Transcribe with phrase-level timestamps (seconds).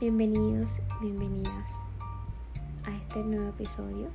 [0.00, 1.76] Bienvenidos, bienvenidas
[2.84, 4.06] a este nuevo episodio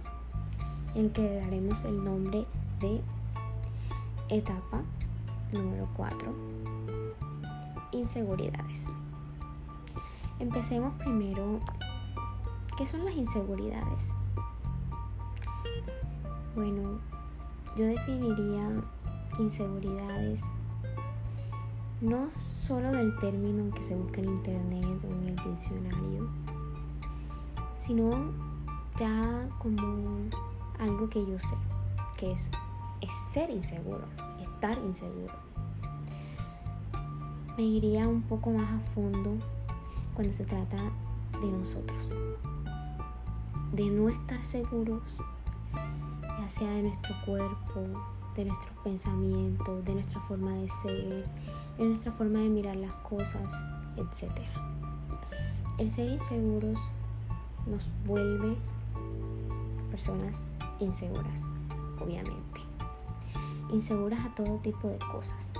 [0.96, 2.48] en que daremos el nombre
[2.80, 3.02] de
[4.30, 4.82] etapa
[5.52, 6.34] número 4,
[7.92, 8.86] inseguridades.
[10.40, 11.60] Empecemos primero,
[12.78, 14.08] ¿qué son las inseguridades?
[16.56, 16.98] Bueno,
[17.76, 18.70] yo definiría
[19.38, 20.44] inseguridades
[22.04, 22.28] no
[22.68, 26.28] solo del término que se busca en internet o en el diccionario,
[27.80, 28.30] sino
[29.00, 30.18] ya como
[30.80, 31.56] algo que yo sé,
[32.18, 32.50] que es,
[33.00, 34.04] es ser inseguro,
[34.42, 35.34] estar inseguro.
[37.56, 39.38] Me iría un poco más a fondo
[40.14, 40.92] cuando se trata
[41.40, 42.10] de nosotros,
[43.72, 45.22] de no estar seguros,
[46.40, 47.82] ya sea de nuestro cuerpo,
[48.36, 51.26] de nuestros pensamientos, de nuestra forma de ser,
[51.78, 53.44] en nuestra forma de mirar las cosas,
[53.98, 54.32] etc.
[55.78, 56.80] El ser inseguros
[57.66, 58.58] nos vuelve
[59.92, 60.38] personas
[60.80, 61.44] inseguras,
[62.00, 62.62] obviamente.
[63.72, 65.52] Inseguras a todo tipo de cosas.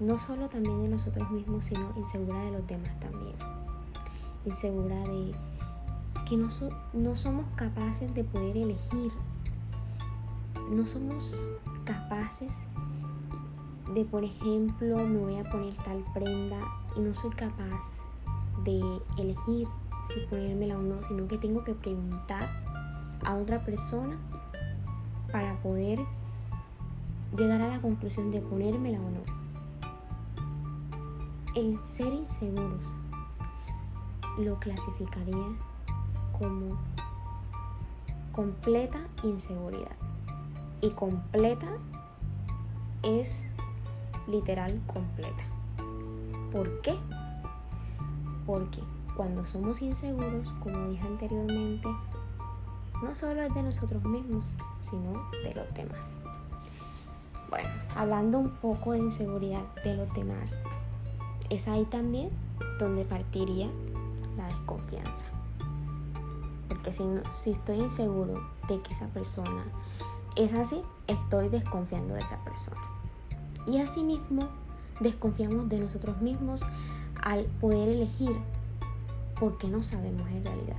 [0.00, 3.36] No solo también de nosotros mismos, sino insegura de los demás también.
[4.44, 5.32] Insegura de
[6.28, 6.50] que no,
[6.92, 9.12] no somos capaces de poder elegir.
[10.70, 11.34] No somos
[11.84, 12.71] capaces de,
[14.00, 16.58] por ejemplo, me voy a poner tal prenda
[16.96, 17.82] y no soy capaz
[18.64, 18.80] de
[19.18, 19.68] elegir
[20.08, 22.48] si ponérmela o no, sino que tengo que preguntar
[23.24, 24.16] a otra persona
[25.30, 26.00] para poder
[27.36, 29.20] llegar a la conclusión de ponérmela o no.
[31.54, 32.80] El ser inseguros
[34.38, 35.48] lo clasificaría
[36.38, 36.78] como
[38.32, 39.96] completa inseguridad.
[40.80, 41.68] Y completa
[43.02, 43.42] es
[44.26, 45.44] literal completa.
[46.52, 46.96] ¿Por qué?
[48.46, 48.82] Porque
[49.16, 51.88] cuando somos inseguros, como dije anteriormente,
[53.02, 54.44] no solo es de nosotros mismos,
[54.82, 55.12] sino
[55.44, 56.18] de los demás.
[57.50, 60.58] Bueno, hablando un poco de inseguridad de los demás,
[61.50, 62.30] es ahí también
[62.78, 63.68] donde partiría
[64.36, 65.24] la desconfianza.
[66.68, 69.64] Porque si, si estoy inseguro de que esa persona
[70.36, 72.91] es así, estoy desconfiando de esa persona.
[73.66, 74.48] Y asimismo,
[75.00, 76.60] desconfiamos de nosotros mismos
[77.22, 78.36] al poder elegir
[79.38, 80.76] porque no sabemos en realidad.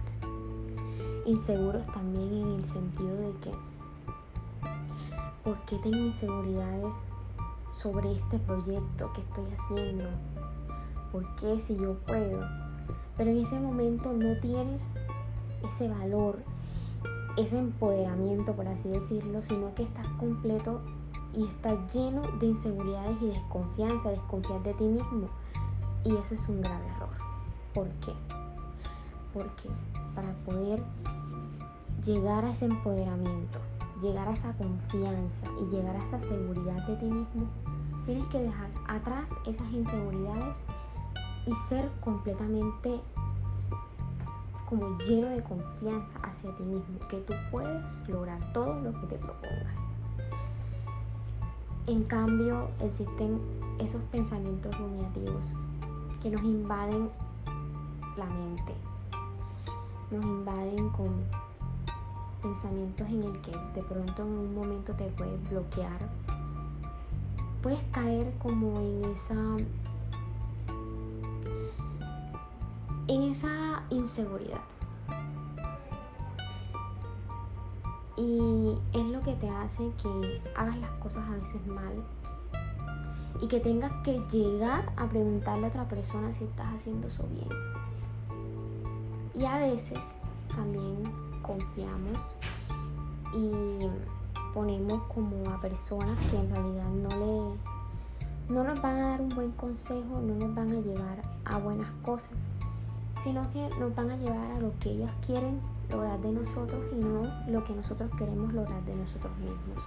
[1.26, 3.52] Inseguros también en el sentido de que,
[5.44, 6.94] ¿por qué tengo inseguridades
[7.78, 10.06] sobre este proyecto que estoy haciendo?
[11.12, 12.42] ¿Por qué si yo puedo?
[13.18, 14.82] Pero en ese momento no tienes
[15.70, 16.40] ese valor,
[17.38, 20.82] ese empoderamiento, por así decirlo, sino que estás completo
[21.34, 25.28] y está lleno de inseguridades y desconfianza, desconfiar de ti mismo.
[26.04, 27.10] Y eso es un grave error.
[27.74, 28.14] ¿Por qué?
[29.34, 29.70] Porque
[30.16, 30.84] para poder
[32.04, 33.60] llegar a ese empoderamiento,
[34.02, 37.48] llegar a esa confianza y llegar a esa seguridad de ti mismo,
[38.06, 40.58] tienes que dejar atrás esas inseguridades
[41.46, 43.00] y ser completamente
[44.70, 49.18] como lleno de confianza hacia ti mismo, que tú puedes lograr todo lo que te
[49.18, 49.84] propongas.
[51.86, 53.42] En cambio, existen
[53.78, 55.44] esos pensamientos rumiativos
[56.22, 57.10] que nos invaden
[58.16, 58.74] la mente,
[60.10, 61.10] nos invaden con
[62.42, 66.00] pensamientos en el que de pronto en un momento te puedes bloquear,
[67.62, 69.58] puedes caer como en esa
[73.08, 74.62] en esa inseguridad.
[78.26, 82.02] Y es lo que te hace que hagas las cosas a veces mal
[83.42, 87.50] y que tengas que llegar a preguntarle a otra persona si estás haciendo eso bien.
[89.34, 90.00] Y a veces
[90.56, 91.04] también
[91.42, 92.38] confiamos
[93.34, 93.52] y
[94.54, 99.36] ponemos como a personas que en realidad no le no nos van a dar un
[99.36, 102.46] buen consejo, no nos van a llevar a buenas cosas,
[103.22, 105.60] sino que nos van a llevar a lo que ellas quieren
[105.90, 109.84] lograr de nosotros y no lo que nosotros queremos lograr de nosotros mismos.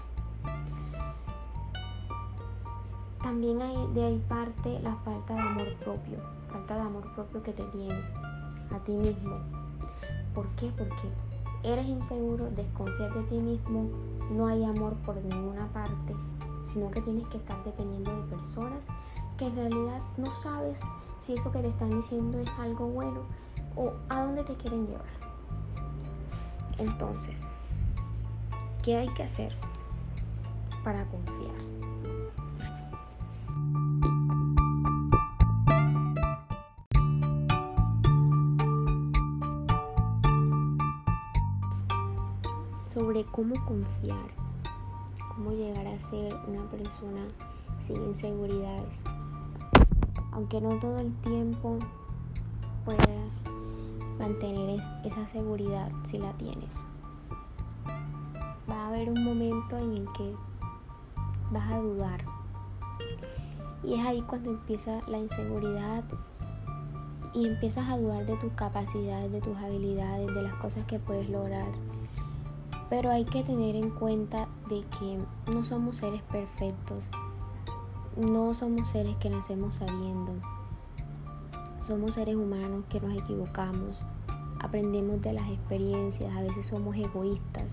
[3.23, 3.59] También
[3.93, 6.19] de ahí parte la falta de amor propio,
[6.53, 8.01] falta de amor propio que te tiene
[8.71, 9.37] a ti mismo.
[10.35, 10.71] ¿Por qué?
[10.77, 11.09] Porque
[11.65, 13.89] eres inseguro, desconfías de ti mismo,
[14.31, 16.15] no hay amor por ninguna parte,
[16.73, 18.87] sino que tienes que estar dependiendo de personas
[19.37, 20.79] que en realidad no sabes
[21.27, 23.23] si eso que te están diciendo es algo bueno
[23.75, 25.26] o a dónde te quieren llevar.
[26.79, 27.45] Entonces,
[28.83, 29.55] ¿qué hay que hacer
[30.85, 31.55] para confiar?
[42.93, 44.31] Sobre cómo confiar,
[45.35, 47.27] cómo llegar a ser una persona
[47.87, 49.03] sin inseguridades.
[50.33, 51.79] Aunque no todo el tiempo
[52.85, 53.41] puedas
[54.19, 56.75] mantener esa seguridad si la tienes.
[58.69, 60.35] Va a haber un momento en el que
[61.51, 62.25] vas a dudar.
[63.83, 66.05] Y es ahí cuando empieza la inseguridad
[67.33, 71.29] y empiezas a dudar de tus capacidades, de tus habilidades, de las cosas que puedes
[71.29, 71.69] lograr.
[72.89, 75.19] Pero hay que tener en cuenta de que
[75.53, 77.05] no somos seres perfectos,
[78.17, 80.33] no somos seres que nacemos sabiendo.
[81.87, 83.97] Somos seres humanos que nos equivocamos,
[84.59, 87.71] aprendemos de las experiencias, a veces somos egoístas,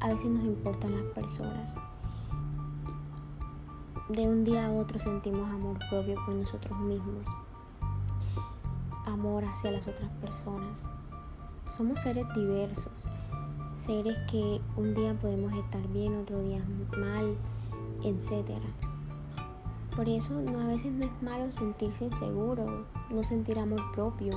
[0.00, 1.74] a veces nos importan las personas.
[4.08, 7.26] De un día a otro sentimos amor propio por nosotros mismos,
[9.04, 10.80] amor hacia las otras personas.
[11.76, 13.04] Somos seres diversos,
[13.76, 16.64] seres que un día podemos estar bien, otro día
[16.96, 17.36] mal,
[18.04, 18.58] etc.
[19.98, 24.30] Por eso no, a veces no es malo sentirse inseguro, no sentir amor propio.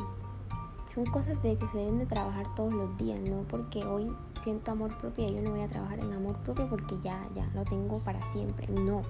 [0.92, 4.12] Son cosas de que se deben de trabajar todos los días, no porque hoy
[4.44, 7.48] siento amor propio y yo no voy a trabajar en amor propio porque ya, ya
[7.54, 8.66] lo tengo para siempre.
[8.70, 9.04] No.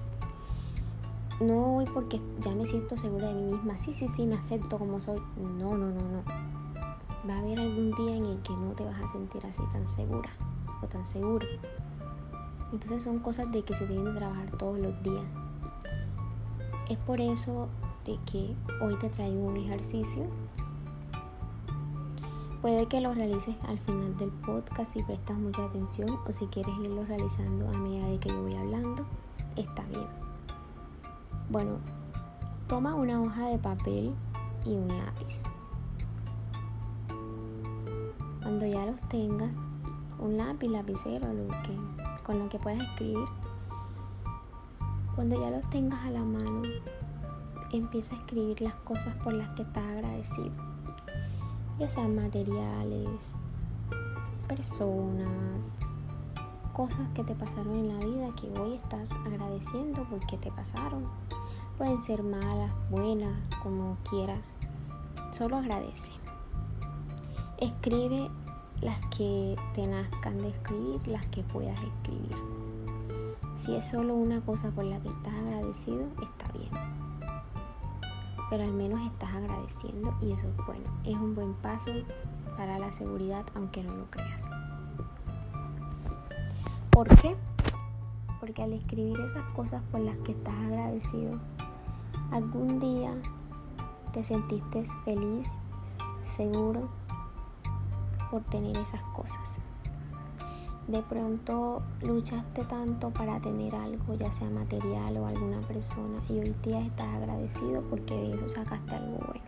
[1.39, 3.77] No hoy porque ya me siento segura de mí misma.
[3.77, 5.21] Sí, sí, sí, me acepto como soy.
[5.37, 6.21] No, no, no, no.
[7.29, 9.87] Va a haber algún día en el que no te vas a sentir así tan
[9.87, 10.31] segura
[10.81, 11.47] o tan seguro.
[12.73, 15.23] Entonces son cosas de que se deben de trabajar todos los días.
[16.91, 17.69] Es por eso
[18.03, 20.27] de que hoy te traigo un ejercicio
[22.61, 26.75] Puede que lo realices al final del podcast si prestas mucha atención o si quieres
[26.83, 29.05] irlo realizando a medida de que yo voy hablando,
[29.55, 30.05] está bien.
[31.49, 31.77] Bueno,
[32.67, 34.13] toma una hoja de papel
[34.65, 35.43] y un lápiz.
[38.41, 39.51] Cuando ya los tengas,
[40.19, 43.29] un lápiz, lapicero, lo que, con lo que puedas escribir,
[45.15, 46.63] cuando ya los tengas a la mano,
[47.71, 50.71] empieza a escribir las cosas por las que estás agradecido
[51.81, 53.09] ya sean materiales,
[54.47, 55.79] personas,
[56.73, 61.05] cosas que te pasaron en la vida que hoy estás agradeciendo porque te pasaron.
[61.79, 64.43] Pueden ser malas, buenas, como quieras.
[65.31, 66.11] Solo agradece.
[67.57, 68.29] Escribe
[68.81, 72.50] las que te nazcan de escribir, las que puedas escribir.
[73.61, 77.01] Si es solo una cosa por la que estás agradecido, está bien
[78.51, 80.83] pero al menos estás agradeciendo y eso es bueno.
[81.05, 81.89] Es un buen paso
[82.57, 84.43] para la seguridad aunque no lo creas.
[86.91, 87.37] ¿Por qué?
[88.41, 91.39] Porque al escribir esas cosas por las que estás agradecido,
[92.31, 93.13] algún día
[94.11, 95.47] te sentiste feliz,
[96.25, 96.89] seguro
[98.29, 99.61] por tener esas cosas
[100.91, 106.53] de pronto luchaste tanto para tener algo, ya sea material o alguna persona, y hoy
[106.63, 109.45] día estás agradecido porque de eso sacaste algo bueno.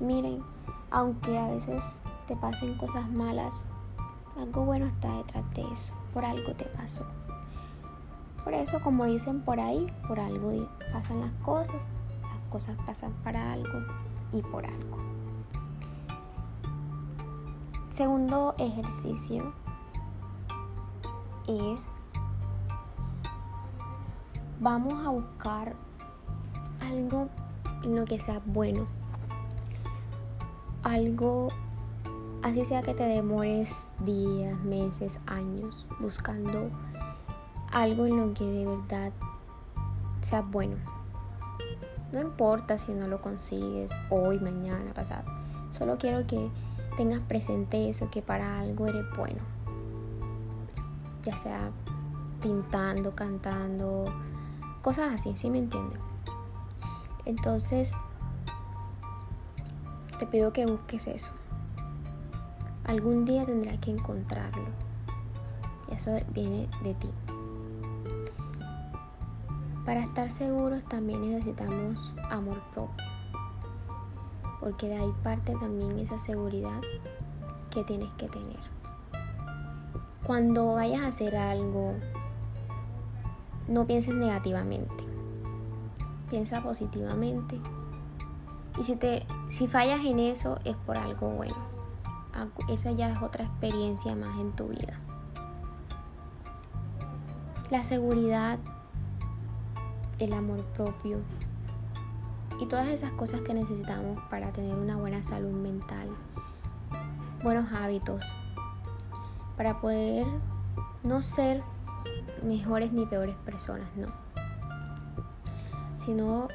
[0.00, 0.42] Miren,
[0.90, 1.84] aunque a veces
[2.26, 3.64] te pasen cosas malas,
[4.36, 7.04] algo bueno está detrás de eso, por algo te pasó.
[8.42, 10.50] Por eso, como dicen por ahí, por algo
[10.92, 11.86] pasan las cosas,
[12.22, 13.84] las cosas pasan para algo
[14.32, 14.98] y por algo.
[17.90, 19.52] Segundo ejercicio
[21.48, 21.86] es
[24.60, 25.74] vamos a buscar
[26.80, 27.28] algo
[27.82, 28.86] en lo que sea bueno.
[30.82, 31.48] Algo,
[32.42, 33.70] así sea que te demores
[34.04, 36.70] días, meses, años buscando
[37.72, 39.12] algo en lo que de verdad
[40.22, 40.76] sea bueno.
[42.12, 45.24] No importa si no lo consigues hoy, mañana, pasado.
[45.72, 46.50] Solo quiero que
[46.96, 49.57] tengas presente eso, que para algo eres bueno
[51.28, 51.70] ya sea
[52.40, 54.06] pintando, cantando,
[54.80, 56.00] cosas así, ¿sí me entienden?
[57.26, 57.92] Entonces,
[60.18, 61.32] te pido que busques eso.
[62.84, 64.64] Algún día tendrás que encontrarlo.
[65.90, 67.10] Y eso viene de ti.
[69.84, 73.04] Para estar seguros también necesitamos amor propio.
[74.60, 76.80] Porque de ahí parte también esa seguridad
[77.70, 78.77] que tienes que tener.
[80.28, 81.94] Cuando vayas a hacer algo,
[83.66, 85.02] no pienses negativamente.
[86.28, 87.58] Piensa positivamente.
[88.78, 91.56] Y si, te, si fallas en eso es por algo bueno.
[92.68, 95.00] Esa ya es otra experiencia más en tu vida.
[97.70, 98.58] La seguridad,
[100.18, 101.20] el amor propio
[102.60, 106.06] y todas esas cosas que necesitamos para tener una buena salud mental,
[107.42, 108.22] buenos hábitos,
[109.58, 110.24] para poder
[111.02, 111.62] no ser
[112.44, 114.06] mejores ni peores personas, no.
[116.06, 116.46] Sino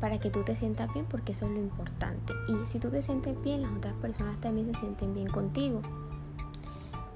[0.00, 2.32] para que tú te sientas bien porque eso es lo importante.
[2.46, 5.82] Y si tú te sientes bien, las otras personas también se sienten bien contigo.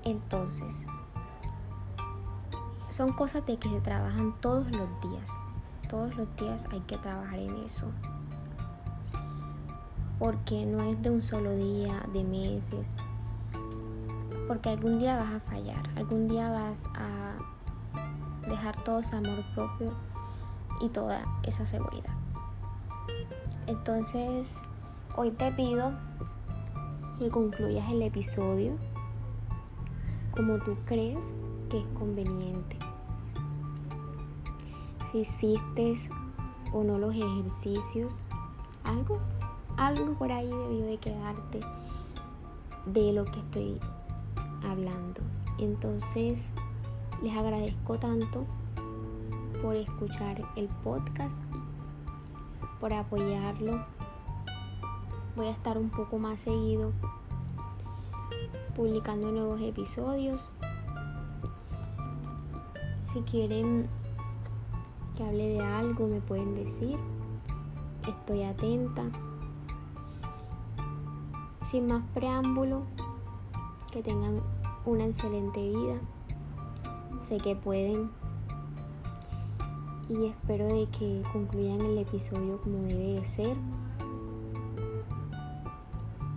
[0.04, 0.74] Entonces,
[2.88, 5.28] son cosas de que se trabajan todos los días.
[5.88, 7.86] Todos los días hay que trabajar en eso.
[10.18, 12.96] Porque no es de un solo día, de meses.
[14.48, 17.34] Porque algún día vas a fallar, algún día vas a
[18.48, 19.92] dejar todo ese amor propio
[20.80, 22.14] y toda esa seguridad.
[23.66, 24.48] Entonces,
[25.16, 25.92] hoy te pido
[27.18, 28.72] que concluyas el episodio
[30.34, 31.18] como tú crees
[31.68, 32.78] que es conveniente.
[35.12, 35.96] Si hiciste
[36.72, 38.10] o no los ejercicios,
[38.84, 39.18] algo,
[39.76, 41.60] algo por ahí debió de quedarte
[42.86, 43.80] de lo que estoy
[44.62, 45.22] hablando.
[45.58, 46.48] Entonces,
[47.22, 48.46] les agradezco tanto
[49.62, 51.42] por escuchar el podcast,
[52.80, 53.84] por apoyarlo.
[55.36, 56.92] Voy a estar un poco más seguido
[58.78, 60.48] publicando nuevos episodios.
[63.12, 63.88] Si quieren
[65.16, 66.96] que hable de algo, me pueden decir.
[68.08, 69.02] Estoy atenta.
[71.62, 72.84] Sin más preámbulo,
[73.90, 74.40] que tengan
[74.84, 76.00] una excelente vida.
[77.22, 78.10] Sé que pueden.
[80.08, 83.56] Y espero de que concluyan el episodio como debe de ser.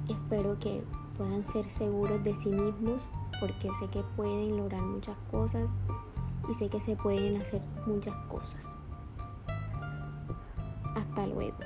[0.10, 0.84] Espero que
[1.18, 3.02] puedan ser seguros de sí mismos
[3.40, 5.70] porque sé que pueden lograr muchas cosas
[6.50, 8.76] y sé que se pueden hacer muchas cosas.
[10.96, 11.58] Hasta luego.